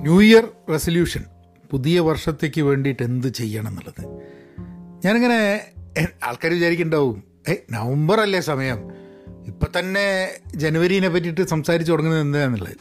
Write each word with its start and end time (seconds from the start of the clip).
New 0.00 0.22
year 0.22 0.44
resolution 0.70 1.24
പുതിയ 1.70 2.00
വർഷത്തേക്ക് 2.00 2.60
വേണ്ടിയിട്ട് 2.60 3.02
എന്ത് 3.02 3.28
ചെയ്യണം 3.28 3.68
എന്നുള്ളത്. 3.68 4.02
ഞാനിങ്ങനെ 5.04 5.38
ആൾക്കാർ 6.24 6.52
വിചാരിക്കുന്നുണ്ടാവും 6.52 7.22
ഏ 7.48 7.54
നവംബർ 7.70 8.20
അല്ലേ 8.20 8.40
സമയം? 8.40 8.78
ഇപ്പം 9.46 9.78
തന്നെ 9.78 10.28
ജനുവരീനെ 10.56 11.08
പറ്റിയിട്ട് 11.08 11.42
സംസാരിച്ച് 11.42 11.92
തുടങ്ങുന്നത് 11.92 12.26
എന്താണെന്നുള്ളത് 12.26 12.76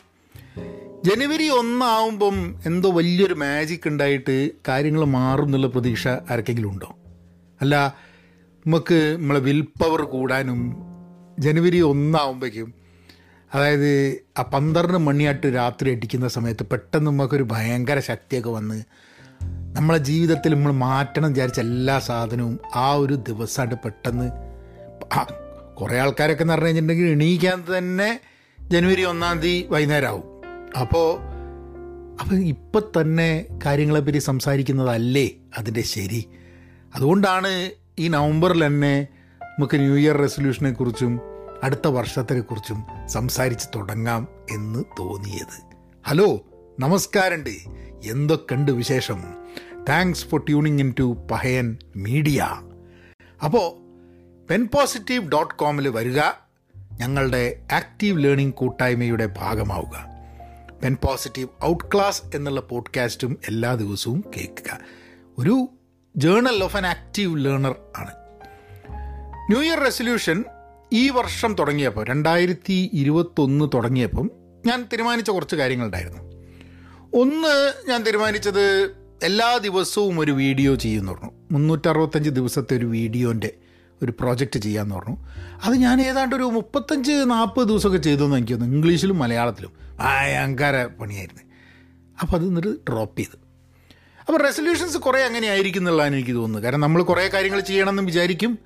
ജനുവരി 1.06 1.50
ഒന്നാവുമ്പം 1.50 2.60
എന്തോ 2.66 2.92
വലിയൊരു 2.92 3.34
മാജിക് 3.34 3.88
ഉണ്ടായിട്ട് 3.88 4.50
കാര്യങ്ങൾ 4.68 5.06
മാറും 5.06 5.46
എന്നുള്ള 5.46 5.68
പ്രതീക്ഷ 5.68 6.08
ആർക്കെങ്കിലും 6.08 6.70
ഉണ്ടോ? 6.70 6.96
അല്ല 7.62 7.76
നമുക്ക് 8.66 9.18
നമ്മളെ 9.20 9.40
വിൽ 9.40 9.62
പവർ 9.62 10.02
കൂടാനും 10.02 10.60
ജനുവരി 11.40 11.80
ഒന്നാവുമ്പോഴേക്കും 11.82 12.87
അതായത് 13.52 14.22
ആ 14.38 14.42
പന്ത്രണ്ട് 14.42 14.98
മണിയായിട്ട് 14.98 15.54
രാത്രി 15.54 15.92
അടിക്കുന്ന 15.92 16.28
സമയത്ത് 16.28 16.66
പെട്ടെന്ന് 16.72 17.12
നമുക്കൊരു 17.12 17.44
ഭയങ്കര 17.44 18.00
ശക്തിയൊക്കെ 18.00 18.50
വന്ന് 18.50 18.80
നമ്മളെ 19.74 19.98
ജീവിതത്തിൽ 19.98 20.54
നമ്മൾ 20.54 20.72
മാറ്റണം 20.72 21.32
വിചാരിച്ച 21.32 21.60
എല്ലാ 21.60 22.00
സാധനവും 22.00 22.60
ആ 22.76 22.94
ഒരു 22.94 23.14
ദിവസമായിട്ട് 23.16 23.76
പെട്ടെന്ന് 23.76 24.28
കുറേ 25.76 26.00
ആൾക്കാരൊക്കെ 26.00 26.44
എന്ന് 26.44 26.54
പറഞ്ഞു 26.54 26.68
കഴിഞ്ഞിട്ടുണ്ടെങ്കിൽ 26.68 27.08
എണീക്കാൻ 27.08 27.64
തന്നെ 27.78 28.20
ജനുവരി 28.60 29.04
ഒന്നാം 29.04 29.40
തീയതി 29.40 29.68
വൈകുന്നേരം 29.70 30.08
ആവും 30.08 30.26
അപ്പോൾ 30.82 31.08
അപ്പം 32.22 32.48
ഇപ്പം 32.48 33.02
തന്നെ 33.02 33.46
കാര്യങ്ങളെപ്പറ്റി 33.66 34.18
സംസാരിക്കുന്നതല്ലേ 34.18 35.32
അതിന്റെ 35.58 35.82
ശരി. 35.82 36.22
അതുകൊണ്ടാണ് 36.96 37.52
ഈ 38.00 38.08
നവംബറിൽ 38.08 38.66
തന്നെ 38.66 39.08
നമുക്ക് 39.42 39.80
ന്യൂ 39.80 39.96
ഇയർ 39.96 40.18
റെസൊല്യൂഷനെ 40.18 40.72
കുറിച്ചും 40.72 41.14
അടുത്ത 41.64 41.88
വർഷത്തെക്കുറിച്ചും 41.88 42.80
സംസാരിച്ച് 43.08 43.68
തുടങ്ങാം 43.76 44.28
എന്ന് 44.52 44.84
തോന്നിയത്. 45.00 45.76
ഹലോ 46.08 46.40
നമസ്കാരമുണ്ട് 46.80 47.50
എന്തൊക്കെയുണ്ട് 48.10 48.72
വിശേഷം? 48.72 49.24
Thanks 49.90 50.26
for 50.26 50.46
tuning 50.46 50.80
in 50.80 50.94
to 51.00 51.28
Pahayan 51.32 51.78
media 51.96 52.42
അപ്പോൾ 53.44 53.88
പെൻ 54.48 54.68
പോസിറ്റീവ് 54.68 55.32
ഡോട്ട് 55.32 55.54
കോമിൽ 55.54 55.88
വരിക 55.88 56.22
ഞങ്ങളുടെ 57.00 57.68
ആക്റ്റീവ് 57.72 58.24
ലേണിംഗ് 58.24 58.54
കൂട്ടായ്മയുടെ 58.54 59.26
ഭാഗമാവുക. 59.26 60.08
പെൻ 60.84 60.96
പോസിറ്റീവ് 60.96 61.66
ഔട്ട് 61.66 61.84
ക്ലാസ് 61.96 62.22
എന്നുള്ള 62.36 62.62
പോഡ്കാസ്റ്റും 62.62 63.38
എല്ലാ 63.48 63.76
ദിവസവും 63.76 64.24
കേൾക്കുക. 64.38 64.80
ഒരു 65.38 65.68
journal 66.18 66.64
of 66.64 66.78
an 66.78 66.88
active 66.88 67.46
learner 67.46 67.76
ആണ്. 67.98 68.12
ന്യൂ 69.50 69.62
ഇയർ 69.62 69.80
റെസൊല്യൂഷൻ 69.80 70.44
ഈ 70.94 71.10
വർഷം 71.10 71.54
തുടങ്ങിയപ്പോൾ 71.54 72.06
രണ്ടായിരത്തി 72.06 72.90
ഇരുപത്തൊന്ന് 72.94 73.66
തുടങ്ങിയപ്പം 73.74 74.32
ഞാൻ 74.66 74.84
തീരുമാനിച്ച 74.84 75.30
കുറച്ച് 75.30 75.56
കാര്യങ്ങളുണ്ടായിരുന്നു. 75.56 76.22
ഒന്ന് 77.14 77.74
ഞാൻ 77.90 78.04
തീരുമാനിച്ചത് 78.04 78.96
എല്ലാ 79.24 79.58
ദിവസവും 79.58 80.20
ഒരു 80.20 80.32
വീഡിയോ 80.32 80.76
ചെയ്യുമെന്ന് 80.76 81.12
പറഞ്ഞു. 81.12 81.32
മുന്നൂറ്ററുപത്തഞ്ച് 81.52 82.30
ദിവസത്തെ 82.30 82.78
ഒരു 82.78 82.86
വീഡിയോന്റെ 82.86 83.54
ഒരു 84.04 84.14
പ്രോജക്റ്റ് 84.20 84.60
ചെയ്യാമെന്ന് 84.60 84.96
പറഞ്ഞു. 84.96 85.18
അത് 85.64 85.76
ഞാൻ 85.76 86.02
ഏതാണ്ട് 86.02 86.36
ഒരു 86.36 86.44
മുപ്പത്തഞ്ച് 86.44 87.12
നാൽപ്പത് 87.12 87.68
ദിവസമൊക്കെ 87.68 87.98
ചെയ്തെന്ന് 87.98 88.36
എനിക്ക് 88.36 88.54
തോന്നുന്നു 88.54 88.76
ഇംഗ്ലീഷിലും 88.76 89.20
മലയാളത്തിലും 89.20 89.72
ഭയങ്കര 90.00 90.86
പണിയായിരുന്നു. 90.86 91.44
അപ്പോൾ 92.22 92.38
അത് 92.38 92.46
എന്നിട്ട് 92.46 92.68
ഡ്രോപ്പ് 92.68 93.20
ചെയ്തു. 93.20 93.38
അപ്പോൾ 94.20 94.44
റെസൊല്യൂഷൻസ് 94.44 94.98
കുറേ 94.98 95.24
അങ്ങനെ 95.24 95.48
ആയിരിക്കും 95.48 95.82
എന്നുള്ളതാണ് 95.82 96.16
എനിക്ക് 96.16 96.32
തോന്നുന്നത്. 96.32 96.64
കാരണം 96.64 96.80
നമ്മൾ 96.80 97.04
കുറേ 97.04 97.28
കാര്യങ്ങൾ 97.28 97.60
ചെയ്യണമെന്ന് 97.60 98.04
വിചാരിക്കും. 98.04 98.60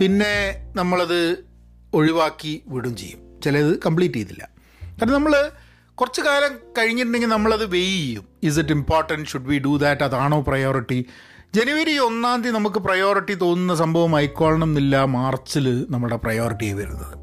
പിന്നെ 0.00 0.66
നമ്മളത് 0.76 1.51
ഒഴിവാക്കി 1.94 2.62
വിടും 2.66 2.96
ചെയ്യും. 2.96 3.40
ചിലത് 3.44 3.78
കംപ്ലീറ്റ് 3.86 4.14
ചെയ്തില്ല. 4.14 4.48
കാരണം 4.82 5.12
നമ്മൾ 5.12 5.50
കുറച്ച് 5.94 6.20
കാലം 6.20 6.58
കഴിഞ്ഞിട്ടുണ്ടെങ്കിൽ 6.78 7.28
നമ്മളത് 7.28 7.64
വെയ് 7.64 7.82
ചെയ്യും. 7.82 8.24
Is 8.42 8.58
it 8.58 8.72
important 8.72 9.28
should 9.28 9.48
we 9.48 9.58
do 9.58 9.76
that 9.76 10.02
അതാണോ 10.02 10.40
പ്രയോറിറ്റി 10.40 11.06
ജനുവരി 11.54 11.98
ഒന്നാം 11.98 12.42
തീയതി 12.42 12.56
നമുക്ക് 12.56 12.76
പ്രയോറിറ്റി 12.76 13.34
തോന്നുന്ന 13.34 13.74
സംഭവം 13.74 14.16
ആയിക്കോളണം 14.16 14.64
എന്നില്ല. 14.64 15.04
മാർച്ചിൽ 15.04 15.86
നമ്മുടെ 15.90 16.16
പ്രയോറിറ്റി 16.16 16.72
വരുന്നത്. 16.72 17.22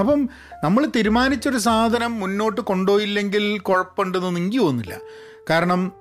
അപ്പം 0.00 0.28
നമ്മൾ 0.64 0.86
തീരുമാനിച്ചൊരു 0.96 1.58
സാധനം 1.58 2.20
മുന്നോട്ട് 2.20 2.60
കൊണ്ടുപോയില്ലെങ്കിൽ 2.60 3.58
കുഴപ്പമുണ്ടെന്നൊന്നും 3.58 4.42
എനിക്ക് 4.42 4.58
തോന്നുന്നില്ല. 4.58 4.98
കാരണം 5.50 5.92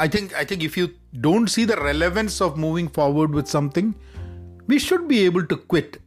I 0.00 0.08
think 0.08 0.36
I 0.36 0.44
think 0.50 0.64
if 0.64 0.78
you 0.78 0.86
don't 1.18 1.50
see 1.50 1.64
the 1.64 1.72
relevance 1.72 2.42
of 2.42 2.58
moving 2.58 2.88
forward 2.88 3.30
with 3.30 3.48
something 3.48 3.92
we 4.68 4.78
should 4.78 5.06
be 5.06 5.14
able 5.14 5.46
to 5.50 5.54
quit 5.54 5.98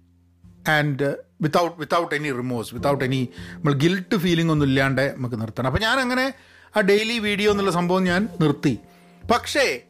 and 0.70 1.25
without 1.42 1.80
without 1.80 2.16
any 2.16 2.32
remorse 2.32 2.74
without 2.74 3.04
any 3.04 3.30
നമ്മൾ 3.52 3.74
ഗിൽട്ട് 3.74 4.16
ഫീലിംഗ് 4.18 4.52
ഒന്നും 4.52 4.68
ഇല്ലാണ്ട് 4.68 5.16
നമുക്ക് 5.18 5.42
നിർത്തണം. 5.42 5.68
അപ്പോൾ 5.68 5.80
ഞാൻ 5.80 6.00
അങ്ങനെ 6.00 6.34
ആ 6.78 6.80
ഡെയിലി 6.80 7.20
വീഡിയോ 7.20 7.52
എന്നുള്ള 7.52 7.72
സംഭവം 7.72 8.04
ഞാൻ 8.04 8.30
നിർത്തി. 8.42 8.80
പക്ഷേ 9.32 9.82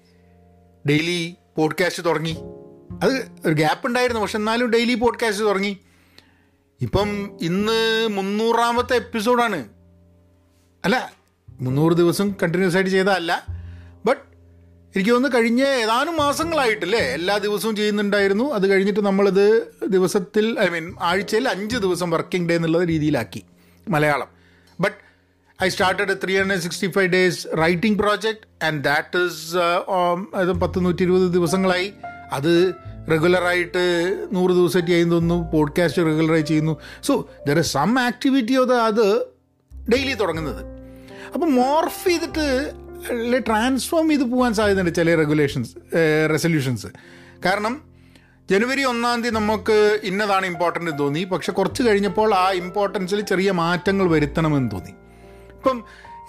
ഡെയിലി 0.90 1.36
പോഡ്കാസ്റ്റ് 1.58 2.06
തുടങ്ങി. 2.06 2.38
അത് 3.04 3.32
ഒരു 3.46 3.54
ഗ്യാപ്പ് 3.54 3.88
ഉണ്ടായിരുന്നു 3.88 4.22
പക്ഷെ 4.22 4.38
എന്നാലും 4.38 4.70
ഡെയിലി 4.70 4.96
പോഡ്കാസ്റ്റ് 4.96 5.46
തുടങ്ങി. 5.46 5.78
ഇപ്പം 6.82 7.38
ഇന്ന് 7.42 8.08
മുന്നൂറാമത്തെ 8.08 8.96
എപ്പിസോഡാണ് 8.96 9.70
അല്ല 10.86 11.14
മുന്നൂറ് 11.60 11.94
ദിവസം 11.94 12.36
കണ്ടിന്യൂസ് 12.44 12.76
ആയിട്ട് 12.76 12.92
ചെയ്തതല്ല. 12.92 13.55
എനിക്ക് 14.96 15.12
തോന്നുന്നു 15.12 15.38
കഴിഞ്ഞ 15.38 15.62
ഏതാനും 15.62 16.18
മാസങ്ങളായിട്ടല്ലേ 16.18 17.00
എല്ലാ 17.00 17.38
ദിവസവും 17.38 17.76
ചെയ്യുന്നുണ്ടായിരുന്നു. 17.76 18.54
അത് 18.54 18.68
കഴിഞ്ഞിട്ട് 18.68 19.00
നമ്മളത് 19.06 19.74
ദിവസത്തിൽ 19.88 20.60
ഐ 20.60 20.68
മീൻ 20.68 20.96
ആഴ്ചയിൽ 21.02 21.50
അഞ്ച് 21.50 21.78
ദിവസം 21.78 22.10
വർക്കിംഗ് 22.10 22.50
ഡേ 22.50 22.56
എന്നുള്ള 22.56 22.84
രീതിയിലാക്കി 22.84 23.44
Malayalam. 23.90 24.28
But 24.80 24.96
I 25.64 25.70
started 25.70 26.16
three 26.24 26.38
hundred 26.38 26.60
sixty 26.60 26.88
five 26.88 27.08
days 27.08 27.48
writing 27.58 28.00
project 28.00 28.66
and 28.66 28.84
that 28.84 29.20
അത് 30.36 30.52
പത്ത് 30.62 30.86
നൂറ്റി 30.86 31.04
ഇരുപത് 31.04 31.28
ദിവസങ്ങളായി. 31.34 31.94
അത് 32.32 32.74
റെഗുലറായിട്ട് 33.12 33.84
നൂറ് 34.32 34.52
ദിവസമായിട്ട് 34.52 34.92
ചെയ്യുന്നു 34.92 35.52
പോഡ്കാസ്റ്റ് 35.52 36.02
റെഗുലറായി 36.02 36.42
ചെയ്യുന്നു. 36.42 36.78
So 37.04 37.30
there 37.48 37.60
is 37.60 37.74
some 37.74 38.00
activity 38.00 38.56
of 38.56 38.72
അത് 38.72 39.26
ഡെയിലി 39.92 40.14
തുടങ്ങുന്നത്. 40.14 40.66
അപ്പം 41.34 41.56
മോർഫ് 41.56 42.08
ചെയ്തിട്ട് 42.08 42.48
ട്രാൻസ്ഫോം 43.48 44.08
ചെയ്ത് 44.10 44.24
പോകാൻ 44.32 44.54
സാധ്യതയുണ്ട് 44.54 44.94
ചില 45.00 45.16
റെഗുലേഷൻസ് 45.16 45.72
റെസൊല്യൂഷൻസ്. 46.34 46.90
കാരണം 47.46 47.76
ജനുവരി 48.52 48.84
ഒന്നാം 48.84 49.22
തീയതി 49.22 49.36
നമുക്ക് 49.36 50.00
ഇന്നതാണ് 50.04 50.46
ഇമ്പോർട്ടന്റ് 50.46 50.90
എന്ന് 50.92 51.04
തോന്നി. 51.04 51.24
പക്ഷെ 51.24 51.52
കുറച്ച് 51.52 51.84
കഴിഞ്ഞപ്പോൾ 51.84 52.30
ആ 52.36 52.48
ഇമ്പോർട്ടൻസിൽ 52.64 53.22
ചെറിയ 53.32 53.52
മാറ്റങ്ങൾ 53.62 54.08
വരുത്തണമെന്ന് 54.16 54.72
തോന്നി. 54.72 54.94
ഇപ്പം 55.58 55.78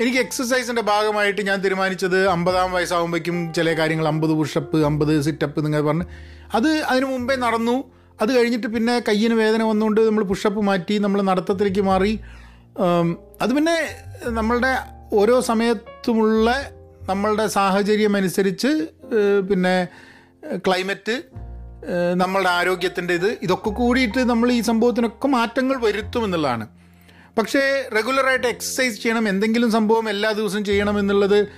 എനിക്ക് 0.00 0.18
എക്സസൈസിന്റെ 0.18 0.82
ഭാഗമായിട്ട് 0.82 1.42
ഞാൻ 1.48 1.58
തീരുമാനിച്ചത് 1.64 2.18
അമ്പതാം 2.28 2.72
വയസ്സാകുമ്പോഴേക്കും 2.72 3.36
ചില 3.52 3.72
കാര്യങ്ങൾ 3.78 4.08
അമ്പത് 4.08 4.30
പുഷപ്പ് 4.30 4.78
അമ്പത് 4.84 5.12
സിറ്റപ്പ് 5.26 5.64
നിങ്ങൾ 5.64 5.82
പറഞ്ഞ് 5.88 6.06
അത് 6.54 6.68
അതിന് 6.90 7.06
മുമ്പേ 7.12 7.36
നടന്നു. 7.36 7.76
അത് 8.22 8.30
കഴിഞ്ഞിട്ട് 8.36 8.66
പിന്നെ 8.66 8.96
കയ്യിന് 9.08 9.34
വേദന 9.34 9.62
വന്നുകൊണ്ട് 9.62 10.00
നമ്മൾ 10.00 10.24
പുഷപ്പ് 10.32 10.60
മാറ്റി 10.60 10.94
നമ്മൾ 10.98 11.22
നടത്തത്തിലേക്ക് 11.22 11.80
മാറി. 11.80 12.12
അത് 13.42 13.52
പിന്നെ 13.56 13.76
നമ്മളുടെ 14.38 14.72
ഓരോ 15.12 15.40
സമയത്തുമുള്ള 15.40 16.72
നമ്മളുടെ 17.08 17.46
സാഹചര്യം 17.46 18.16
അനുസരിച്ച് 18.16 18.88
പിന്നെ 19.50 19.88
ക്ലൈമറ്റ് 20.56 21.22
നമ്മളുടെ 22.14 22.50
ആരോഗ്യത്തിന്റെ 22.50 23.14
ഇത് 23.14 23.38
ഇതൊക്കെ 23.42 23.70
കൂടിയിട്ട് 23.70 24.18
നമ്മൾ 24.18 24.52
ഈ 24.52 24.60
സംഭവത്തിനൊക്കെ 24.60 25.28
മാറ്റങ്ങൾ 25.28 25.76
വരുത്തും 25.76 26.24
എന്നുള്ളതാണ്. 26.24 26.66
പക്ഷേ 27.38 27.88
റെഗുലറായിട്ട് 27.94 28.46
എക്സസൈസ് 28.46 29.00
ചെയ്യണം 29.02 29.28
എന്തെങ്കിലും 29.28 29.70
സംഭവം 29.72 30.08
എല്ലാ 30.08 30.32
ദിവസവും 30.32 30.64
ചെയ്യണം 30.64 30.98
എന്നുള്ളത് 30.98 31.48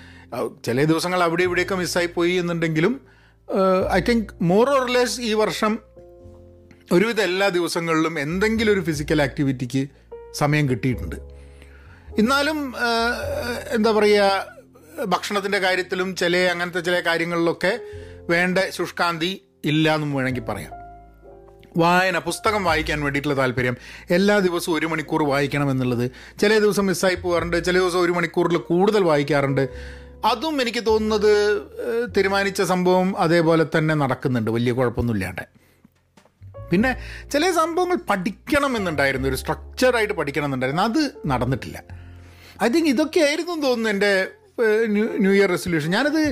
ചില 0.65 0.85
ദിവസങ്ങൾ 0.85 1.23
അവിടെ 1.23 1.43
ഇവിടെയൊക്കെ 1.43 1.75
മിസ്സായി 1.75 2.07
പോയി 2.07 2.33
എന്നുണ്ടെങ്കിലും 2.33 3.01
I 3.93 4.01
think 4.01 4.27
more 4.43 4.71
or 4.71 4.91
less 4.91 5.21
ഈ 5.21 5.33
വർഷം 5.33 5.79
ഒരുവിധ 6.93 7.21
എല്ലാ 7.21 7.49
ദിവസങ്ങളിലും 7.49 8.21
എന്തെങ്കിലും 8.21 8.73
ഒരു 8.73 8.81
ഫിസിക്കൽ 8.81 9.23
ആക്ടിവിറ്റിക്ക് 9.23 9.89
സമയം 10.33 10.69
കിട്ടിയിട്ടുണ്ട്. 10.69 11.38
എന്നാലും 12.19 12.75
എന്താ 13.73 13.91
പറയുക 13.91 15.05
ഭക്ഷണത്തിന്റെ 15.05 15.59
കാര്യത്തിലും 15.59 16.17
ചില 16.17 16.37
അങ്ങനത്തെ 16.37 16.81
ചില 16.81 17.01
കാര്യങ്ങളിലൊക്കെ 17.01 17.81
വേണ്ട 18.31 18.59
ശുഷ്കാന്തി 18.71 19.43
ഇല്ല 19.65 19.95
എന്നും 19.95 20.15
വേണമെങ്കിൽ 20.15 20.43
പറയാം. 20.43 20.73
വായന 21.77 22.19
പുസ്തകം 22.19 22.65
വായിക്കാൻ 22.65 23.01
വേണ്ടിയിട്ടുള്ള 23.03 23.39
താല്പര്യം 23.39 23.77
എല്ലാ 24.11 24.39
ദിവസവും 24.39 24.79
ഒരു 24.79 24.87
മണിക്കൂർ 24.87 25.23
വായിക്കണം 25.23 25.71
എന്നുള്ളത് 25.71 26.11
ചില 26.41 26.59
ദിവസം 26.59 26.87
മിസ്സായി 26.87 27.15
പോകാറുണ്ട് 27.15 27.65
ചില 27.65 27.79
ദിവസം 27.79 28.01
ഒരു 28.01 28.13
മണിക്കൂറിൽ 28.13 28.57
കൂടുതൽ 28.57 29.05
വായിക്കാറുണ്ട്. 29.05 29.69
അതും 30.25 30.63
എനിക്ക് 30.63 30.87
തോന്നുന്നത് 30.87 31.33
തീരുമാനിച്ച 32.17 32.63
സംഭവം 32.63 33.19
അതേപോലെ 33.19 33.67
തന്നെ 33.79 33.95
നടക്കുന്നുണ്ട് 33.95 34.51
വലിയ 34.51 34.73
കുഴപ്പമൊന്നുമില്ലാണ്ട്. 34.73 35.45
പിന്നെ 36.71 36.91
ചില 37.33 37.51
സംഭവങ്ങൾ 37.51 37.97
പഠിക്കണം 38.11 38.77
എന്നുണ്ടായിരുന്നു 38.77 39.29
ഒരു 39.29 39.37
സ്ട്രക്ചറായിട്ട് 39.37 40.15
പഠിക്കണം 40.15 40.45
എന്നുണ്ടായിരുന്നു 40.45 40.83
അത് 40.83 41.13
നടന്നിട്ടില്ല. 41.27 41.98
ഐ 42.65 42.69
തിങ്ക് 42.69 42.89
ഇതൊക്കെയായിരുന്നു 42.89 43.53
എന്ന് 43.53 43.67
തോന്നുന്നു 43.67 43.91
എന്റെ 43.91 44.29
ന്യൂ 44.87 45.05
ന്യൂ 45.19 45.33
ഇയർ 45.33 45.49
റെസൊല്യൂഷൻ. 45.49 45.91
ഞാനത് 45.91 46.23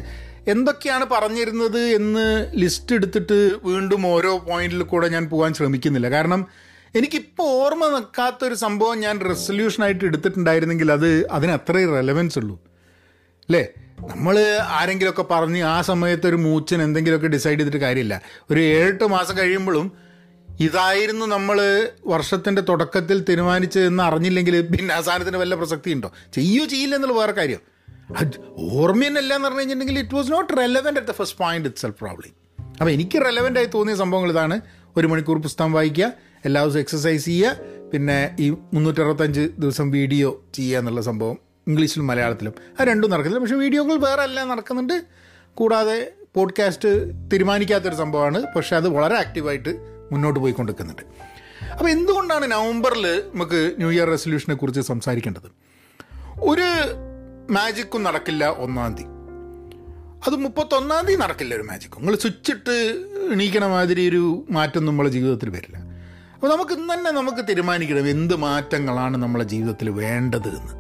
എന്തൊക്കെയാണ് 0.48 1.04
പറഞ്ഞിരുന്നത് 1.04 1.80
എന്ന് 1.98 2.24
ലിസ്റ്റ് 2.54 2.94
എടുത്തിട്ട് 2.94 3.50
വീണ്ടും 3.64 4.06
ഓരോ 4.06 4.38
പോയിന്റിൽ 4.38 4.82
കൂടെ 4.82 5.08
ഞാൻ 5.08 5.28
പോകാൻ 5.28 5.54
ശ്രമിക്കുന്നില്ല. 5.54 6.08
കാരണം 6.08 6.46
എനിക്കിപ്പോൾ 6.94 7.48
ഓർമ്മ 7.62 7.88
നിൽക്കാത്തൊരു 7.88 8.54
സംഭവം 8.54 8.98
ഞാൻ 8.98 9.20
റെസൊല്യൂഷനായിട്ട് 9.20 10.04
എടുത്തിട്ടുണ്ടായിരുന്നെങ്കിൽ 10.04 10.92
അത് 10.92 11.26
അതിന് 11.30 11.52
അത്രയും 11.52 11.94
റെലവൻസ് 11.94 12.38
ഉള്ളൂ. 12.38 12.56
അല്ലേ 13.48 13.64
നമ്മൾ 14.08 14.36
ആരെങ്കിലുമൊക്കെ 14.78 15.22
പറഞ്ഞ് 15.22 15.62
ആ 15.62 15.82
സമയത്ത് 15.82 16.26
ഒരു 16.26 16.36
മൂച്ചൻ 16.36 16.82
എന്തെങ്കിലുമൊക്കെ 16.82 17.28
ഡിസൈഡ് 17.28 17.58
ചെയ്തിട്ട് 17.58 17.76
കാര്യമില്ല. 17.76 18.22
ഒരു 18.50 18.60
ഏഴെട്ട് 18.60 19.04
മാസം 19.04 19.38
കഴിയുമ്പോഴും 19.38 20.05
ഇതായിരുന്നു 20.60 21.26
നമ്മൾ 21.26 21.88
വർഷത്തിന്റെ 22.06 22.62
തുടക്കത്തിൽ 22.62 23.24
തീരുമാനിച്ചതെന്ന് 23.28 24.02
അറിഞ്ഞില്ലെങ്കിൽ 24.02 24.60
പിന്നെ 24.60 24.94
ആ 24.94 25.00
സാധനത്തിന് 25.00 25.36
വല്ല 25.36 25.54
പ്രസക്തി 25.54 25.90
ഉണ്ടോ 25.90 26.12
ചെയ്യോ 26.34 26.64
ചെയ്യില്ല 26.64 26.94
എന്നുള്ള 26.94 27.16
വേറെ 27.16 27.32
കാര്യം. 27.32 27.58
അത് 28.16 28.30
ഓർമ്മ 28.58 29.04
എന്ന് 29.04 29.44
പറഞ്ഞു 29.44 29.58
കഴിഞ്ഞിട്ടുണ്ടെങ്കിൽ 29.58 30.02
it 30.02 30.14
was 30.14 30.32
not 30.32 30.52
relevant 30.58 31.00
at 31.00 31.08
the 31.08 31.14
first 31.14 31.38
point 31.38 31.68
itself 31.78 31.96
probably 31.96 32.32
അപ്പോൾ 32.58 32.90
എനിക്ക് 32.90 33.24
റെലവെന്റ് 33.24 33.58
ആയി 33.58 33.66
തോന്നിയ 33.66 33.96
സംഭവങ്ങൾ 33.96 34.30
ഇതാണ്. 34.30 34.60
ഒരു 34.96 35.06
മണിക്കൂർ 35.06 35.42
പുസ്തകം 35.42 35.72
വായിക്കുക 35.72 36.12
എല്ലാ 36.44 36.62
ദിവസവും 36.62 36.80
എക്സസൈസ് 36.80 37.24
ചെയ്യുക 37.24 37.56
പിന്നെ 37.92 38.36
ഈ 38.40 38.50
മുന്നൂറ്ററുപത്തഞ്ച് 38.50 39.48
ദിവസം 39.58 39.90
വീഡിയോ 39.90 40.44
ചെയ്യുക 40.54 40.78
എന്നുള്ള 40.78 41.00
സംഭവം 41.00 41.38
ഇംഗ്ലീഷിലും 41.68 42.06
മലയാളത്തിലും. 42.06 42.54
ആ 42.80 42.84
രണ്ടും 42.84 43.10
നടക്കുന്നില്ല. 43.10 43.42
പക്ഷേ 43.42 43.56
വീഡിയോകൾ 43.56 43.96
വേറെ 43.96 44.22
എല്ലാം 44.22 44.48
നടക്കുന്നുണ്ട്. 44.48 45.04
കൂടാതെ 45.54 46.12
പോഡ്കാസ്റ്റ് 46.34 47.10
തീരുമാനിക്കാത്തൊരു 47.32 47.94
സംഭവമാണ്. 47.94 48.46
പക്ഷേ 48.56 48.76
അത് 48.76 48.88
വളരെ 48.88 49.18
ആക്റ്റീവായിട്ട് 49.18 49.95
മുന്നോട്ട് 50.12 50.40
പോയിക്കൊണ്ടിരിക്കുന്നുണ്ട്. 50.40 51.02
അപ്പോൾ 51.72 51.90
എന്തുകൊണ്ടാണ് 51.90 52.52
നവംബറിൽ 52.52 53.22
നമുക്ക് 53.34 53.74
ന്യൂ 53.78 53.90
ഇയർ 53.90 54.08
റെസൊല്യൂഷനെ 54.08 54.54
കുറിച്ച് 54.54 54.80
സംസാരിക്കേണ്ടത്? 54.80 55.48
ഒരു 56.40 56.66
മാജിക്കും 57.52 58.02
നടക്കില്ല 58.02 58.48
ഒന്നാം 58.48 58.94
തീയതി. 58.94 59.16
അത് 60.26 60.36
മുപ്പത്തൊന്നാം 60.36 61.06
തീയതി 61.06 61.20
നടക്കില്ല 61.20 61.54
ഒരു 61.54 61.62
മാജിക്കും 61.62 62.00
നിങ്ങൾ 62.00 62.16
സ്വിച്ചിട്ട് 62.16 63.04
എണീക്കണ 63.32 63.66
മാതിരി 63.66 64.08
ഒരു 64.08 64.44
മാറ്റം 64.50 64.86
നമ്മളെ 64.86 65.08
ജീവിതത്തിൽ 65.08 65.50
വരില്ല. 65.50 65.76
അപ്പോൾ 66.34 66.48
നമുക്ക് 66.48 66.72
ഇന്ന് 66.72 66.94
തന്നെ 66.94 67.10
നമുക്ക് 67.10 67.48
തീരുമാനിക്കണം 67.48 68.08
എന്ത് 68.08 68.36
മാറ്റങ്ങളാണ് 68.36 69.16
നമ്മളെ 69.16 69.44
ജീവിതത്തിൽ 69.44 69.90
വേണ്ടത് 69.90 70.48
എന്ന്. 70.48 70.72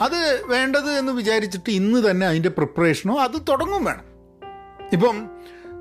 അത് 0.00 0.42
വേണ്ടത് 0.46 0.90
എന്ന് 0.90 1.12
വിചാരിച്ചിട്ട് 1.12 1.70
ഇന്ന് 1.70 2.10
തന്നെ 2.10 2.26
അതിന്റെ 2.26 2.48
പ്രിപ്പറേഷനോ 2.48 3.18
അത് 3.18 3.40
തുടങ്ങും 3.48 3.84
വേണം. 3.84 4.04
ഇപ്പം 4.92 5.30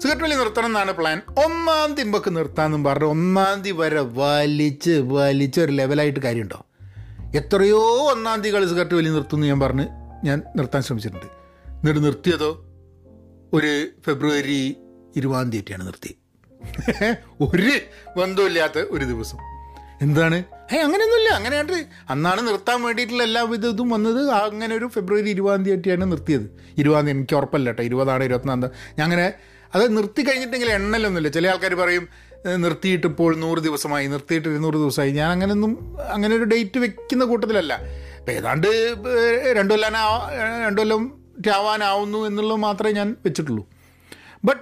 സിഗരറ്റ് 0.01 0.23
വലി 0.23 0.35
നിർത്തണം 0.35 0.65
എന്നാണ് 0.65 0.91
പ്ലാൻ 0.91 1.21
ഒന്നാം 1.45 2.09
നമുക്ക് 2.09 2.35
നിർത്താമെന്നും 2.35 2.83
പറഞ്ഞു. 2.83 3.07
ഒന്നാം 3.07 3.61
തീയതി 3.61 3.77
വരെ 3.77 3.99
വലിച്ച് 3.99 4.91
വലിച്ച് 4.91 5.61
ഒരു 5.61 5.71
ലെവലായിട്ട് 5.71 6.19
കാര്യമുണ്ടോ? 6.19 6.65
എത്രയോ 7.35 8.11
ഒന്നാം 8.11 8.41
തീയതികൾ 8.41 8.65
സിഗരറ്റ് 8.65 8.95
വലി 8.95 9.09
നിർത്തുമെന്ന് 9.09 9.47
ഞാൻ 9.47 9.59
പറഞ്ഞ് 9.59 9.87
ഞാൻ 10.25 10.41
നിർത്താൻ 10.55 10.81
ശ്രമിച്ചിട്ടുണ്ട്. 10.81 11.25
എന്നിട്ട് 11.69 12.03
നിർത്തിയതോ? 12.03 12.65
ഒരു 13.53 13.87
ഫെബ്രുവരി 14.05 14.77
ഇരുപതാം 15.15 15.51
തീയതിയാണ് 15.51 15.87
നിർത്തി. 15.87 16.17
ഒരു 17.41 17.71
ബന്ധമില്ലാത്ത 18.19 18.79
ഒരു 18.79 19.05
ദിവസം. 19.05 19.37
എന്താണ്? 20.01 20.43
ഏ 20.73 20.77
അങ്ങനെയൊന്നുമില്ല. 20.77 21.29
അങ്ങനെയാണ്ട് 21.29 21.85
അന്നാണ് 22.09 22.47
നിർത്താൻ 22.47 22.81
വേണ്ടിയിട്ടുള്ള 22.83 23.23
എല്ലാവിധ 23.23 23.67
ഇതും 23.67 23.89
വന്നത്. 23.89 24.29
അങ്ങനെ 24.29 24.75
ഒരു 24.75 24.85
ഫെബ്രുവരി 24.85 25.29
ഇരുപതാം 25.29 25.63
തീയതിയാണ് 25.63 26.11
നിർത്തിയത്. 26.11 26.59
ഇരുപതാം 26.77 27.05
തീയതി 27.05 27.17
എനിക്ക് 27.17 27.35
ഉറപ്പല്ല 27.35 27.69
കേട്ടോ. 27.69 27.83
ഇരുപതാണ് 27.83 28.23
ഇരുപത്തിനാം 28.23 28.61
തീയതി. 28.61 28.73
ഞാൻ 28.99 29.03
അങ്ങനെ 29.03 29.33
അത് 29.75 29.97
നിർത്തി 29.97 30.21
കഴിഞ്ഞിട്ടെങ്കിൽ 30.21 30.69
എണ്ണലൊന്നുമില്ല. 30.69 31.29
ചില 31.29 31.47
ആൾക്കാർ 31.47 31.73
പറയും 31.75 32.07
നിർത്തിയിട്ട് 32.55 33.07
ഇപ്പോൾ 33.07 33.35
നൂറ് 33.35 33.59
ദിവസമായി 33.59 34.07
നിർത്തിയിട്ട് 34.07 34.47
ഇരുന്നൂറ് 34.49 34.73
ദിവസമായി. 34.73 35.11
ഞാൻ 35.11 35.29
അങ്ങനെയൊന്നും 35.31 35.97
അങ്ങനെ 36.13 36.35
ഒരു 36.35 36.43
ഡേറ്റ് 36.43 36.79
വെക്കുന്ന 36.79 37.25
കൂട്ടത്തിലല്ല. 37.25 37.73
ഇപ്പം 38.19 38.33
ഏതാണ്ട് 38.33 38.67
രണ്ടു 39.55 39.73
കൊല്ലാനാ 39.73 40.03
രണ്ടു 40.65 40.81
കൊല്ലം 40.81 41.03
ആവാനാവുന്നു 41.55 42.19
എന്നുള്ളത് 42.27 42.57
മാത്രമേ 42.57 42.91
ഞാൻ 42.91 43.15
വെച്ചിട്ടുള്ളൂ. 43.25 43.63
ബട്ട് 44.45 44.61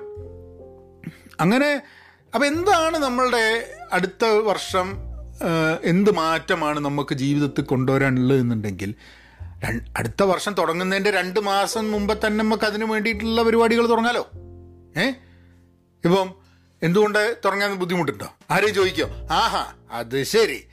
അങ്ങനെ 1.42 1.82
അപ്പം 2.34 2.48
എന്താണ് 2.48 2.98
നമ്മളുടെ 2.98 3.44
അടുത്ത 3.94 4.26
വർഷം 4.26 4.88
എന്ത് 5.84 6.12
മാറ്റമാണ് 6.12 6.80
നമുക്ക് 6.80 7.16
ജീവിതത്തിൽ 7.16 7.62
കൊണ്ടുവരാനുള്ളത് 7.62 8.40
എന്നുണ്ടെങ്കിൽ 8.40 8.96
അടുത്ത 9.98 10.24
വർഷം 10.24 10.54
തുടങ്ങുന്നതിന്റെ 10.54 11.12
രണ്ട് 11.12 11.40
മാസം 11.40 11.92
മുമ്പ് 11.92 12.28
തന്നെ 12.28 12.44
നമുക്ക് 12.44 12.64
അതിന് 12.64 12.86
വേണ്ടിയിട്ടുള്ള 12.86 13.44
പരിപാടികൾ 13.44 13.90
തുടങ്ങാലോ? 13.90 14.24
ഏ? 14.98 15.10
ഇപ്പം 16.06 16.34
എന്തുകൊണ്ട് 16.84 17.38
തുടങ്ങാൻ 17.46 17.76
ബുദ്ധിമുട്ടുണ്ടോ? 17.76 18.34
ആരെയും 18.52 18.74
ചോദിക്കോ? 18.74 19.08
ആഹാ 19.32 19.74
അത് 19.92 20.24
ശരി. 20.24 20.64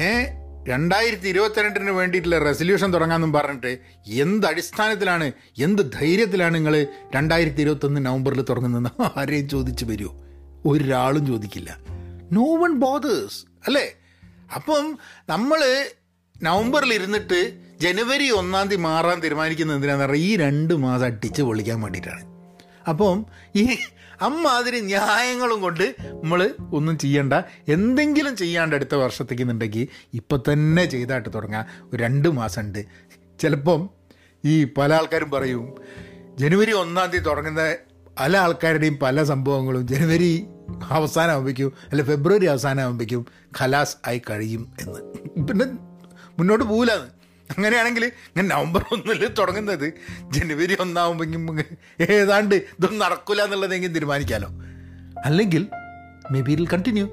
ഏ 0.00 0.26
രണ്ടായിരത്തി 0.68 1.28
ഇരുപത്തിരണ്ടിന് 1.28 1.90
വേണ്ടിയിട്ടുള്ള 1.90 2.38
റെസൊല്യൂഷൻ 2.38 2.94
തുടങ്ങാമെന്നും 2.94 3.32
പറഞ്ഞിട്ട് 3.32 3.78
എന്ത് 4.06 4.46
അടിസ്ഥാനത്തിലാണ് 4.46 5.32
എന്ത് 5.58 5.92
ധൈര്യത്തിലാണ് 5.92 6.54
നിങ്ങൾ 6.54 6.86
രണ്ടായിരത്തി 7.14 7.60
ഇരുപത്തൊന്ന് 7.60 8.06
നവംബറിൽ 8.06 8.42
തുടങ്ങുന്നതെന്ന് 8.42 9.18
ആരെയും 9.18 9.48
ചോദിച്ചു 9.48 9.84
വരുമോ 9.84 10.22
ഒരാളും 10.68 11.26
ചോദിക്കില്ല. 11.26 11.78
നോ 12.32 12.56
വൺ 12.56 12.72
ബോദേഴ്സ് 12.72 13.44
അല്ലേ? 13.66 13.92
അപ്പം 14.54 14.98
നമ്മൾ 15.28 15.88
നവംബറിൽ 16.42 16.94
ഇരുന്നിട്ട് 16.94 17.58
ജനുവരി 17.80 18.30
ഒന്നാം 18.30 18.68
തീയതി 18.68 18.82
മാറാൻ 18.82 19.20
തീരുമാനിക്കുന്നത് 19.20 19.76
എന്തിനാണെന്ന് 19.76 20.06
പറഞ്ഞാൽ 20.06 20.22
ഈ 20.22 20.36
രണ്ട് 20.36 20.74
മാസം 20.74 21.04
അടിച്ച് 21.04 21.42
പൊളിക്കാൻ 21.42 21.80
വേണ്ടിയിട്ടാണ്. 21.80 22.35
അപ്പം 22.88 23.26
ഈ 23.56 23.76
അമ്മാതിരി 24.22 24.80
ന്യായങ്ങളും 24.80 25.60
കൊണ്ട് 25.60 25.96
നമ്മൾ 26.00 26.54
ഒന്നും 26.72 26.98
ചെയ്യണ്ട. 26.98 27.34
എന്തെങ്കിലും 27.68 28.36
ചെയ്യാണ്ട് 28.36 28.76
അടുത്ത 28.76 28.94
വർഷത്തേക്ക് 28.94 29.42
എന്നുണ്ടെങ്കിൽ 29.42 29.88
ഇപ്പം 30.14 30.42
തന്നെ 30.52 30.84
ചെയ്തായിട്ട് 30.84 31.28
തുടങ്ങാം. 31.34 31.66
ഒരു 31.92 32.02
രണ്ട് 32.02 32.28
മാസം 32.28 32.62
ഉണ്ട് 32.62 32.86
ചിലപ്പം 33.40 33.90
ഈ 34.44 34.64
പല 34.64 34.94
ആൾക്കാരും 34.94 35.30
പറയും 35.30 35.74
ജനുവരി 36.38 36.72
ഒന്നാം 36.72 37.10
തീയതി 37.10 37.24
തുടങ്ങുന്ന 37.24 37.76
പല 38.18 38.36
ആൾക്കാരുടെയും 38.36 38.98
പല 38.98 39.22
സംഭവങ്ങളും 39.22 39.86
ജനുവരി 39.86 40.46
അവസാനം 40.90 41.30
ആകുമ്പോഴേക്കും 41.30 41.72
അല്ല 41.90 42.02
ഫെബ്രുവരി 42.02 42.46
അവസാനം 42.46 42.82
ആകുമ്പോഴേക്കും 42.82 43.26
ഖലാസ് 43.60 43.96
ആയി 44.06 44.22
കഴിയും 44.30 44.72
എന്ന്. 44.80 45.00
പിന്നെ 45.42 45.66
മുന്നോട്ട് 46.38 46.64
പോകില്ലാന്ന് 46.64 47.15
അങ്ങനെയാണെങ്കിൽ 47.52 48.04
ഇങ്ങനെ 48.04 48.48
നവംബർ 48.56 48.84
ഒന്നിൽ 48.92 49.28
തുടങ്ങുന്നത് 49.38 49.92
ജനുവരി 50.30 50.76
ഒന്നാവുമ്പോൾ 50.80 51.62
ഏതാണ്ട് 52.10 52.54
ഇതൊന്നും 52.54 52.98
നടക്കില്ല 52.98 53.42
എന്നുള്ളതെങ്കിലും 53.42 53.94
തീരുമാനിക്കാമല്ലോ 53.94 54.50
അല്ലെങ്കിൽ 55.24 55.66
may 56.32 56.40
be 56.40 56.52
I'll 56.52 56.66
continue 56.66 57.06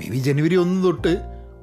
may 0.00 0.06
be 0.10 0.16
ജനുവരി 0.16 0.54
ഒന്ന് 0.54 0.84
തൊട്ട് 0.84 1.12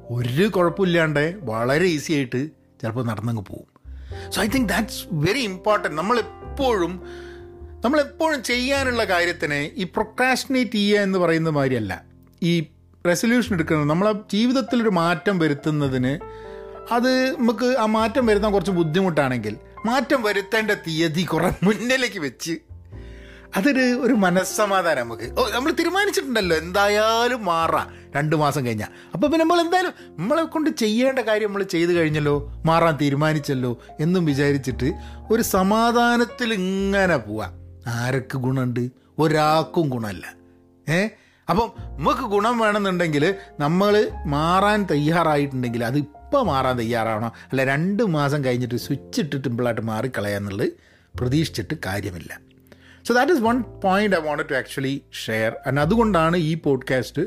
ഒരു 0.10 0.48
കുഴപ്പമില്ലാണ്ട് 0.48 1.36
വളരെ 1.42 1.86
ഈസി 1.86 2.14
ആയിട്ട് 2.14 2.42
ചിലപ്പോൾ 2.82 3.06
നടന്നങ്ങ് 3.06 3.44
പോകും 3.44 3.68
so 4.36 4.42
I 4.42 4.48
think 4.48 4.70
that's 4.70 5.06
very 5.12 5.44
important 5.44 5.98
നമ്മളെപ്പോഴും 5.98 6.94
നമ്മളെപ്പോഴും 7.86 8.44
ചെയ്യാനുള്ള 8.44 9.04
കാര്യത്തിന് 9.04 9.70
ഈ 9.76 9.84
പ്രൊക്രാസ്റ്റിനേറ്റ് 9.84 10.72
ചെയ്യുക 10.72 11.00
എന്ന് 11.00 11.20
പറയുന്ന 11.20 11.50
മാതിരിയല്ല 11.50 11.94
ഈ 12.42 12.54
റെസൊല്യൂഷൻ 13.08 13.56
എടുക്കുന്നത് 13.56 13.90
നമ്മളെ 13.90 14.12
ജീവിതത്തിലൊരു 14.34 14.90
മാറ്റം 14.90 15.40
വരുത്തുന്നതിന് 15.40 16.14
അത് 16.92 17.31
നമുക്ക് 17.31 17.78
ആ 17.78 17.86
മാറ്റം 17.86 18.25
വരുത്താൻ 18.25 18.51
കുറച്ച് 18.51 18.72
ബുദ്ധിമുട്ടാണെങ്കിൽ 18.72 19.57
മാറ്റം 19.86 20.22
വരുത്തേണ്ട 20.22 20.72
തീയതി 20.72 21.24
കുറെ 21.24 21.51
മുന്നിലേക്ക് 21.63 22.20
വെച്ച് 22.20 22.58
അതൊരു 23.56 23.79
ഒരു 23.79 24.13
മനസ്സമാധാനം 24.13 25.01
നമുക്ക്. 25.01 25.39
ഓ 25.39 25.50
നമ്മൾ 25.50 25.72
തീരുമാനിച്ചിട്ടുണ്ടല്ലോ 25.72 26.58
എന്തായാലും 26.58 27.46
മാറാം. 27.46 28.12
രണ്ട് 28.15 28.36
മാസം 28.36 28.65
കഴിഞ്ഞാൽ 28.65 28.88
അപ്പോൾ 29.13 29.27
പിന്നെ 29.27 29.46
നമ്മൾ 29.46 29.62
എന്തായാലും 29.62 29.94
നമ്മളെ 30.10 30.44
കൊണ്ട് 30.44 30.70
ചെയ്യേണ്ട 30.70 31.20
കാര്യം 31.20 31.48
നമ്മൾ 31.48 31.63
ചെയ്തു 31.63 31.91
കഴിഞ്ഞല്ലോ 31.91 32.53
മാറാൻ 32.65 32.98
തീരുമാനിച്ചല്ലോ 33.01 33.77
എന്നും 34.00 34.25
വിചാരിച്ചിട്ട് 34.25 34.94
ഒരു 35.32 35.41
സമാധാനത്തിൽ 35.41 36.53
ഇങ്ങനെ 36.53 37.17
പോവാം. 37.17 37.53
ആരൊക്കെ 37.88 38.38
ഗുണമുണ്ട്? 38.38 38.89
ഒരാൾക്കും 39.20 39.89
ഗുണമല്ല. 39.89 40.36
ഏ? 40.89 41.08
അപ്പം 41.50 41.72
നമുക്ക് 41.98 42.22
ഗുണം 42.22 42.58
വേണമെന്നുണ്ടെങ്കിൽ 42.58 43.36
നമ്മൾ 43.60 44.12
മാറാൻ 44.25 44.88
തയ്യാറായിട്ടുണ്ടെങ്കിൽ 44.91 45.86
അത് 45.86 46.21
ഇപ്പം 46.32 46.48
മാറാൻ 46.48 46.76
തയ്യാറാവണം. 46.80 47.32
അല്ല 47.52 47.62
രണ്ട് 47.70 48.04
മാസം 48.14 48.40
കഴിഞ്ഞിട്ട് 48.46 48.78
സ്വിച്ച് 48.84 49.22
ഇട്ടിട്ട് 49.22 49.48
ഇമ്പിളായിട്ട് 49.50 49.82
മാറിക്കളയാന്നുള്ളത് 49.90 50.68
പ്രതീക്ഷിച്ചിട്ട് 51.20 51.76
കാര്യമില്ല. 51.86 52.32
So 53.08 53.14
that 53.18 53.34
is 53.36 53.44
one 53.48 53.58
point 53.86 54.16
I 54.18 54.22
want 54.28 54.44
to 54.52 54.56
actually 54.60 54.94
share 55.24 55.50
and 55.68 55.82
അതുകൊണ്ടാണ് 55.86 56.38
ഈ 56.50 56.54
പോഡ്കാസ്റ്റ് 56.68 57.26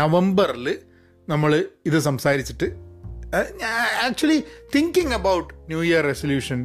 നവംബറിൽ 0.00 0.66
നമ്മൾ 1.28 1.52
ഇത് 1.90 1.98
സംസാരിച്ചിട്ട് 2.08 2.68
actually 4.06 4.38
thinking 4.76 5.14
about 5.20 5.52
new 5.68 5.82
year 5.90 6.02
resolution 6.12 6.62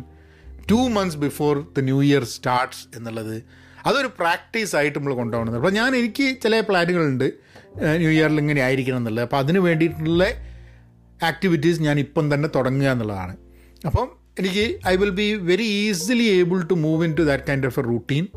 two 0.72 0.80
months 0.98 1.22
before 1.28 1.54
the 1.78 1.86
new 1.92 2.00
year 2.10 2.24
starts 2.38 2.84
എന്നുള്ളത് 2.98 3.38
അതൊരു 3.90 4.12
പ്രാക്ടീസ് 4.20 4.74
ആയിട്ട് 4.76 4.98
നമ്മൾ 5.00 5.14
കൊണ്ടുപോകുന്നത് 5.22 5.60
അപ്പോൾ 5.62 5.76
ഞാൻ 5.82 5.92
എനിക്ക് 5.96 6.28
ചില 6.44 6.64
പ്ലാനുകളുണ്ട് 6.72 7.30
ന്യൂ 8.02 8.12
ഇയറിൽ 8.18 8.40
ഇങ്ങനെ 8.46 8.62
ആയിരിക്കണം 8.62 8.98
എന്നുള്ളത്. 8.98 9.26
അപ്പോൾ 9.28 9.42
അതിന് 9.44 9.60
വേണ്ടിയിട്ടുള്ള 9.70 10.24
ആക്ടിവിറ്റീസ് 11.24 11.82
ഞാൻ 11.82 12.00
ഇപ്പം 12.00 12.34
തന്നെ 12.34 12.50
തുടങ്ങുക 12.56 12.88
എന്നുള്ളതാണ്. 12.88 13.38
അപ്പം 13.86 14.12
എനിക്ക് 14.40 14.88
I 14.88 14.96
will 14.96 15.10
be 15.10 15.34
very 15.34 15.64
easily 15.64 16.24
able 16.24 16.62
to 16.62 16.74
move 16.74 17.06
into 17.20 17.22
that 17.22 17.44
kind 17.50 17.66
of 17.66 17.80
a 17.80 17.84
routine 17.84 18.28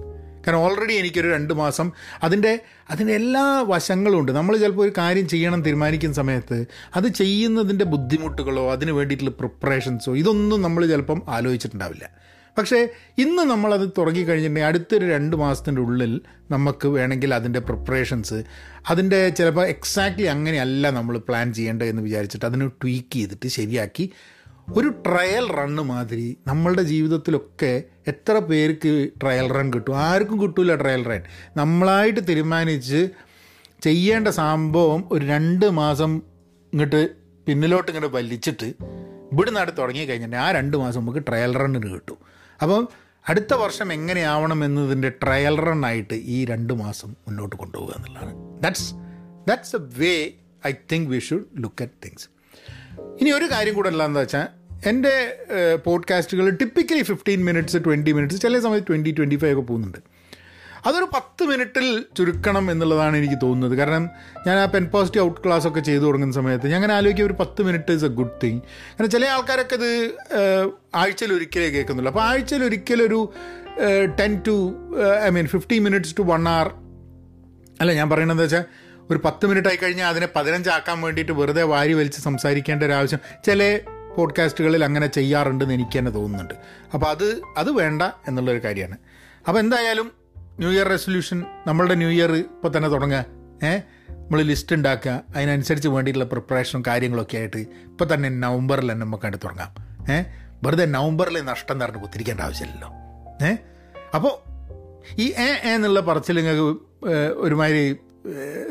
കാരണം 0.46 0.58
ഓൾറെഡി 0.58 0.92
എനിക്കൊരു 0.92 1.28
രണ്ട് 1.28 1.54
മാസം 1.54 1.92
അതിന്റെ 2.22 2.60
അതിന്റെ 2.90 3.14
എല്ലാ 3.14 3.64
വശങ്ങളും 3.68 4.18
ഉണ്ട്. 4.18 4.32
നമ്മൾ 4.32 4.56
ചിലപ്പോൾ 4.56 4.82
ഒരു 4.82 4.92
കാര്യം 4.98 5.28
ചെയ്യണം 5.28 5.62
തീരുമാനിക്കുന്ന 5.62 6.14
സമയത്ത് 6.14 6.64
അത് 6.96 7.08
ചെയ്യുന്നതിന്റെ 7.08 7.84
ബുദ്ധിമുട്ടുകളോ 7.84 8.72
അതിന് 8.72 8.90
വേണ്ടിയിട്ടുള്ള 8.90 9.30
പ്രിപ്പറേഷൻസോ 9.30 10.16
ഇതൊന്നും 10.16 10.62
നമ്മൾ 10.62 10.86
ചിലപ്പം 10.86 11.22
ആലോചിച്ചിട്ടുണ്ടാവില്ല. 11.28 12.10
പക്ഷേ 12.58 12.88
ഇന്ന് 13.18 13.42
നമ്മളത് 13.42 13.90
തുടങ്ങി 13.98 14.22
കഴിഞ്ഞിട്ടുണ്ടെങ്കിൽ 14.22 14.68
അടുത്തൊരു 14.68 15.06
രണ്ട് 15.06 15.36
മാസത്തിന്റെ 15.36 15.82
ഉള്ളിൽ 15.82 16.20
നമുക്ക് 16.50 16.88
വേണമെങ്കിൽ 16.88 17.34
അതിന്റെ 17.34 17.58
പ്രിപ്പറേഷൻസ് 17.58 18.44
അതിന്റെ 18.90 19.28
ചിലപ്പോൾ 19.28 19.66
എക്സാക്ട്ലി 19.66 20.22
അങ്ങനെയല്ല 20.24 20.90
നമ്മൾ 20.90 21.18
പ്ലാൻ 21.18 21.52
ചെയ്യേണ്ടത് 21.52 21.88
എന്ന് 21.88 22.02
വിചാരിച്ചിട്ട് 22.02 22.46
അതിന് 22.46 22.68
ട്വീക്ക് 22.68 23.12
ചെയ്തിട്ട് 23.12 23.48
ശരിയാക്കി 23.48 24.10
ഒരു 24.76 24.88
ട്രയൽ 24.88 25.52
റണ്ണ് 25.52 25.82
മാതിരി 25.82 26.36
നമ്മളുടെ 26.46 26.82
ജീവിതത്തിലൊക്കെ 26.82 27.84
എത്ര 28.06 28.38
പേർക്ക് 28.38 29.08
ട്രയൽ 29.22 29.52
റൺ 29.52 29.72
കിട്ടും? 29.74 29.96
ആർക്കും 29.96 30.42
കിട്ടില്ല 30.42 30.74
ട്രയൽ 30.74 31.04
റൺ 31.04 31.22
നമ്മളായിട്ട് 31.56 32.28
തീരുമാനിച്ച് 32.28 33.08
ചെയ്യേണ്ട 33.82 34.28
സംഭവം 34.28 35.08
ഒരു 35.12 35.26
രണ്ട് 35.26 35.70
മാസം 35.70 36.22
ഇങ്ങോട്ട് 36.72 37.08
പിന്നിലോട്ട് 37.46 37.92
ഇങ്ങോട്ട് 37.92 38.16
വലിച്ചിട്ട് 38.16 38.74
ഇവിടെ 39.32 39.50
നാട് 39.50 39.70
തുടങ്ങി 39.78 40.00
കഴിഞ്ഞിട്ടുണ്ടെങ്കിൽ 40.00 40.46
ആ 40.46 40.52
രണ്ട് 40.52 40.76
മാസം 40.76 41.00
നമുക്ക് 41.00 41.18
ട്രയൽ 41.28 41.54
റണ്ണിന് 41.54 41.94
കിട്ടും. 41.94 42.37
അപ്പം 42.62 42.88
അടുത്ത 43.28 43.54
വർഷം 43.54 43.92
എങ്ങനെയാവണം 43.92 44.64
എന്നതിന്റെ 44.64 45.08
ട്രയൽ 45.08 45.58
റൺ 45.60 45.86
ആയിട്ട് 45.86 46.14
ഈ 46.14 46.44
രണ്ട് 46.44 46.72
മാസം 46.72 47.08
മുന്നോട്ട് 47.08 47.56
കൊണ്ടുപോകുക 47.56 47.94
എന്നുള്ളതാണ്. 47.96 48.62
That's 48.62 48.94
that's 49.48 49.76
a 49.76 49.78
way 49.98 50.30
I 50.66 50.72
think 50.92 51.10
we 51.10 51.18
should 51.18 51.44
look 51.58 51.82
at 51.82 51.98
things 52.04 52.28
ഇനി 53.20 53.30
ഒരു 53.30 53.44
കാര്യം 53.44 53.74
കൂടെ 53.74 53.88
എന്താണെന്ന് 53.88 54.20
വെച്ചാൽ 54.20 54.46
എന്റെ 54.88 55.14
പോഡ്കാസ്റ്റുകൾ 55.84 56.50
typically 56.50 57.02
fifteen 57.02 57.44
minutes 57.44 57.76
twenty 57.76 58.12
minutes 58.12 58.40
ചില 58.40 58.58
സമയത്ത് 58.58 58.86
ട്വന്റി 58.86 59.14
ട്വന്റി 59.18 59.36
ഫൈവ് 59.36 59.52
ഒക്കെ 59.52 59.62
പോകുന്നുണ്ട്. 59.62 60.17
അതൊരു 60.86 61.06
പത്ത് 61.14 61.42
മിനിറ്റിൽ 61.44 61.86
ചുരുക്കണം 62.16 62.70
എന്നുള്ളതാണ് 62.70 63.16
എനിക്ക് 63.16 63.38
തോന്നുന്നത്. 63.42 63.78
കാരണം 63.78 64.10
ഞാൻ 64.46 64.58
ആ 64.58 64.64
പെൻ 64.64 64.86
പോസിറ്റീവ് 64.86 65.24
ഔട്ട് 65.24 65.40
ക്ലാസ് 65.44 65.68
ഒക്കെ 65.68 65.80
ചെയ്തു 65.80 66.02
തുടങ്ങുന്ന 66.02 66.34
സമയത്ത് 66.34 66.66
ഞാൻ 66.66 66.74
അങ്ങനെ 66.74 66.94
ആലോചിക്കുക 66.94 67.24
ഒരു 67.24 67.32
പത്ത് 67.32 67.62
minute 67.62 67.92
is 67.92 68.04
a 68.04 68.08
good 68.08 68.36
thing 68.42 68.60
കാരണം 68.90 69.10
ചില 69.10 69.26
ആൾക്കാരൊക്കെ 69.26 69.74
ഇത് 69.74 69.90
ആഴ്ചയിൽ 70.94 71.32
ഒരിക്കലേ 71.32 71.68
കേൾക്കുന്നുള്ളൂ. 71.68 72.12
അപ്പോൾ 72.12 72.24
ആഴ്ചയിൽ 72.24 72.64
ഒരിക്കലൊരു 72.64 73.32
ten 74.20 74.42
to 74.48 74.56
I 75.24 75.28
mean 75.28 75.46
fifty 75.46 75.78
minutes 75.78 76.16
to 76.18 76.22
one 76.22 76.48
hour 76.48 76.70
അല്ല 77.80 77.92
ഞാൻ 77.92 78.10
പറയണതെന്ന് 78.10 78.42
വെച്ചാൽ 78.42 78.64
ഒരു 79.10 79.20
പത്ത് 79.24 79.46
മിനിറ്റ് 79.46 79.68
ആയി 79.68 79.76
കഴിഞ്ഞാൽ 79.76 80.08
അതിനെ 80.08 80.28
പതിനഞ്ചാക്കാൻ 80.36 81.00
വേണ്ടിയിട്ട് 81.00 81.32
വെറുതെ 81.32 81.62
വാരി 81.62 81.92
വലിച്ച് 81.92 82.20
സംസാരിക്കേണ്ട 82.20 82.82
ഒരു 82.82 82.92
ആവശ്യം 82.92 83.20
ചില 83.44 83.80
പോഡ്കാസ്റ്റുകളിൽ 84.16 84.84
അങ്ങനെ 84.84 85.06
ചെയ്യാറുണ്ടെന്ന് 85.06 85.74
എനിക്ക് 85.74 85.98
തന്നെ 85.98 86.10
തോന്നുന്നുണ്ട്. 86.10 86.54
അപ്പോൾ 86.94 87.06
അത് 87.06 87.42
അത് 87.56 87.70
വേണ്ട 87.70 88.02
എന്നുള്ളൊരു 88.28 88.58
കാര്യമാണ്. 88.64 88.96
അപ്പോൾ 89.46 89.58
എന്തായാലും 89.58 90.17
ന്യൂ 90.58 90.70
ഇയർ 90.70 90.88
റെസൊല്യൂഷൻ 90.88 91.44
നമ്മളുടെ 91.66 91.94
ന്യൂ 91.94 92.08
ഇയർ 92.10 92.32
ഇപ്പോൾ 92.32 92.76
തന്നെ 92.76 92.88
തുടങ്ങുക. 92.88 93.24
ഏ? 93.66 93.78
നമ്മൾ 94.10 94.42
ലിസ്റ്റ് 94.42 94.76
ഉണ്ടാക്കുക 94.76 95.22
അതിനനുസരിച്ച് 95.36 95.88
വേണ്ടിയിട്ടുള്ള 95.88 96.28
പ്രിപ്പറേഷനും 96.28 96.82
കാര്യങ്ങളൊക്കെ 96.86 97.36
ആയിട്ട് 97.36 97.56
ഇപ്പോൾ 97.56 98.14
തന്നെ 98.14 98.28
നവംബറിൽ 98.28 98.92
തന്നെ 98.92 99.06
നമുക്ക് 99.06 99.22
കണ്ടു 99.22 99.36
തുടങ്ങാം. 99.36 99.74
ഏ? 100.12 100.22
വെറുതെ 100.62 100.86
നവംബറിൽ 100.86 101.44
നഷ്ടം 101.44 101.78
നിറഞ്ഞ് 101.78 102.00
കുത്തിരിക്കേണ്ട 102.00 102.40
ആവശ്യമില്ലല്ലോ. 102.40 102.88
ഏ? 103.46 103.56
അപ്പോൾ 104.14 104.58
ഈ 105.18 105.32
ഏ 105.32 105.74
എന്നുള്ള 105.74 106.00
പറച്ചിൽ 106.00 106.36
നിങ്ങൾക്ക് 106.36 106.80
ഒരുമാതിരി 107.36 107.96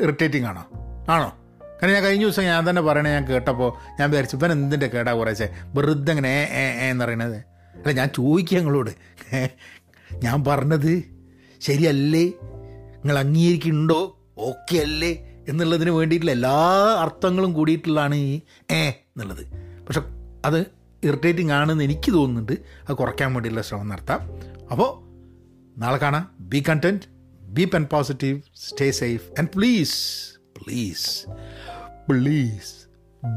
ഇറിറ്റേറ്റിംഗ് 0.00 0.46
ആണോ? 0.46 0.68
ആണോ? 1.10 1.38
കാരണം 1.82 1.92
ഞാൻ 1.94 2.02
കഴിഞ്ഞ 2.02 2.22
ദിവസം 2.24 2.42
ഞാൻ 2.42 2.70
തന്നെ 2.70 2.82
പറയണേ 2.82 3.10
ഞാൻ 3.10 3.24
കേട്ടപ്പോൾ 3.24 3.72
ഞാൻ 4.00 4.10
വിചാരിച്ചു 4.10 4.36
ഇവൻ 4.36 4.52
എന്തിന്റെ 4.52 4.86
കേടാ 4.86 5.12
കുറേശ്ശെ 5.12 5.48
വെറുതെ 5.64 6.10
അങ്ങനെ 6.10 6.48
ഏ 6.52 6.90
എന്ന് 6.90 7.04
പറയണത്. 7.04 7.36
അല്ല 7.74 7.92
ഞാൻ 7.92 8.08
ചോദിക്കുക 8.08 8.56
നിങ്ങളോട്. 8.58 8.90
ഞാൻ 10.12 10.44
പറഞ്ഞത് 10.44 11.17
ശരിയല്ലേ? 11.60 12.24
നിങ്ങൾ 12.96 13.18
അംഗീകരിക്കുന്നുണ്ടോ? 13.18 14.18
ഓക്കെ 14.38 14.78
അല്ലേ 14.78 15.24
എന്നുള്ളതിന് 15.48 15.90
വേണ്ടിയിട്ടുള്ള 15.90 16.32
എല്ലാ 16.32 16.50
അർത്ഥങ്ങളും 17.00 17.52
കൂടിയിട്ടുള്ളതാണ് 17.52 18.14
ഈ 18.14 18.40
ഏ 18.70 18.88
എന്നുള്ളത്. 18.88 19.46
പക്ഷെ 19.86 20.02
അത് 20.44 20.66
ഇറിറ്റേറ്റിംഗ് 21.04 21.52
ആണെന്ന് 21.52 21.84
എനിക്ക് 21.84 22.12
തോന്നുന്നുണ്ട്. 22.12 22.52
അത് 22.52 22.96
കുറയ്ക്കാൻ 22.96 23.34
വേണ്ടിയുള്ള 23.34 23.62
ശ്രമം 23.62 23.88
നടത്താം. 23.88 24.20
അപ്പോൾ 24.70 25.08
നാളെ 25.80 25.96
കാണാം. 25.96 26.36
Be 26.40 26.64
content 26.68 27.02
be 27.42 27.64
pen 27.64 27.84
positive 27.84 28.42
stay 28.56 28.90
safe 28.90 29.28
and 29.38 29.48
please 29.56 29.96
please 30.58 31.30
please 32.10 32.74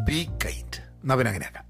be 0.08 0.28
kind 0.46 0.82
നവൻ 1.06 1.28
അങ്ങനെയാക്കാം. 1.28 1.66